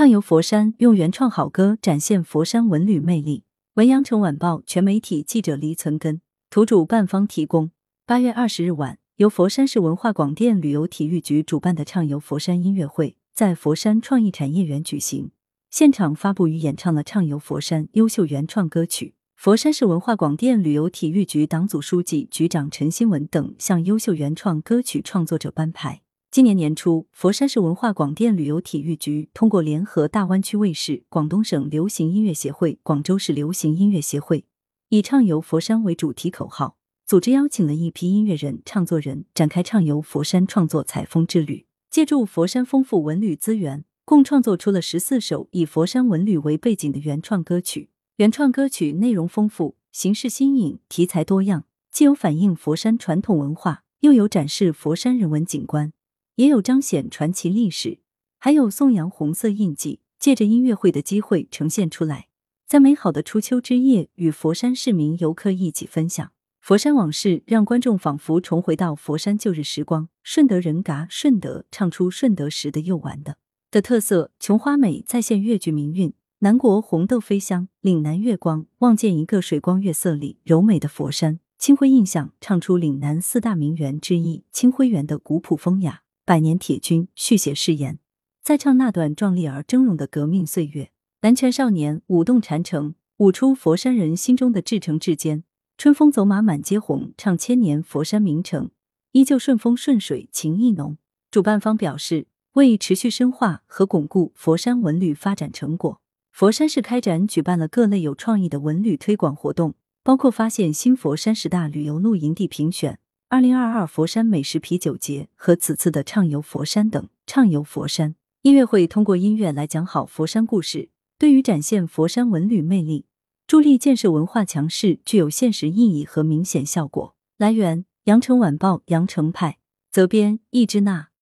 [0.00, 3.44] 畅游佛山，用原创好歌展现佛山文旅魅力。
[3.74, 7.70] 文阳城晚报全媒体记者黎存根，图主办方提供。
[8.06, 15.32] 八月二十日晚，由佛山市文化广电旅游体育局主办的畅游佛山音乐会在佛山创意产业园举行，
[15.68, 19.12] 现场发布与演唱了畅游佛山优秀原创歌曲。
[19.36, 26.00] 佛山市文化广电旅游体育局党组书记、局长陈新文等向优秀原创歌曲创作者颁牌。
[26.32, 34.44] 今年年初，佛山市文化广电旅游体育局通过联合大湾区卫视、广东省流行音乐协会、广州市流行音乐协会，
[34.90, 41.66] 以“畅游佛山”为主题口号，组织邀请了一批音乐人、唱作人，展开畅游佛山创作采风之旅。
[41.90, 47.90] 借助佛山丰富文旅资源，共创作出了十四首以佛山文旅为背景的原创歌曲。
[48.18, 55.92] 原创歌曲内容丰富，形式新颖，题材多样，既有反映佛山传统文化，又有展示佛山人文景观，
[56.36, 57.98] 也有彰显传奇历史，
[58.38, 60.00] 还有颂扬红色印记。
[60.18, 62.28] 借着音乐会的机会呈现出来，
[62.66, 70.10] 在美好的初秋之夜，与佛山市民游客一起分享佛山往事，让观众仿佛重回到佛山旧日时光。
[70.22, 73.38] 顺德人嘎顺德唱出顺德时的又玩的
[73.70, 76.12] 的特色，琼花美再现粤剧名韵。
[76.40, 81.40] 南国红豆飞香，岭南月光，望见一个水光月色里柔美的佛山。
[81.58, 86.02] 清辉印象唱出岭南四大名园之一清辉园的古朴风雅。
[86.30, 87.98] 百年铁军续写誓言，
[88.40, 90.92] 再唱那段壮丽而峥嵘的革命岁月。
[91.22, 95.42] 南拳少年舞动禅城，舞出佛山人心中的至诚至坚。
[95.76, 98.70] 春风走马满街红，唱千年佛山名城，
[99.10, 100.98] 依旧顺风顺水情意浓。
[101.32, 106.00] 主办方表示，为持续深化和巩固佛山文旅发展成果。
[106.30, 112.99] 佛山市开展举办了各类有创意的文旅推广活动，包括发现新佛山十大旅游露营地评选、
[113.30, 117.08] 二零二二佛山美食啤酒节和此次的畅游佛山等。
[117.28, 123.06] 畅游佛山音乐会通过音乐来讲好佛山故事，对于展现佛山文旅魅力、
[123.46, 127.14] 助力建设文化强势具有现实意义和明显效果。
[127.38, 129.58] 来源：羊城晚报羊城派，
[129.92, 131.09] 责编：易之娜。